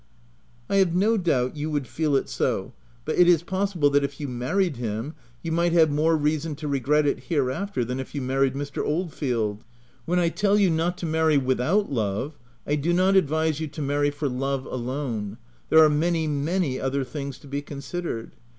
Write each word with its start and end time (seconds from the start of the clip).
"I 0.67 0.77
have 0.77 0.95
no 0.95 1.15
doubt 1.15 1.55
you 1.55 1.69
would 1.69 1.85
feel 1.85 2.15
it 2.15 2.27
so, 2.27 2.73
but 3.05 3.17
it 3.19 3.27
OF 3.27 3.27
WILDFELL 3.27 3.27
HALL. 3.27 3.33
83 3.33 3.33
is 3.35 3.43
possible 3.43 3.89
that 3.91 4.03
if 4.03 4.19
you 4.19 4.27
married 4.27 4.77
him, 4.77 5.13
you 5.43 5.51
might 5.51 5.73
have 5.73 5.91
more 5.91 6.17
reason 6.17 6.55
to 6.55 6.67
regret 6.67 7.05
it 7.05 7.25
hereafter, 7.25 7.85
than 7.85 7.99
if 7.99 8.15
you 8.15 8.21
married 8.23 8.55
Mr. 8.55 8.83
Oldfield. 8.83 9.63
When 10.05 10.17
I 10.17 10.29
tell 10.29 10.57
you 10.57 10.71
not 10.71 10.97
to 10.97 11.05
marry 11.05 11.37
without 11.37 11.91
love, 11.91 12.39
I 12.65 12.77
do 12.77 12.93
not 12.93 13.15
advise 13.15 13.59
you 13.59 13.67
to 13.67 13.81
marry 13.83 14.09
for 14.09 14.27
love 14.27 14.65
alone— 14.65 15.37
there 15.69 15.83
are 15.83 15.87
many, 15.87 16.25
many 16.25 16.79
other 16.81 17.03
things 17.03 17.37
to 17.37 17.47
be 17.47 17.61
considered. 17.61 18.31